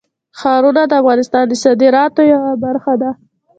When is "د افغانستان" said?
0.87-1.43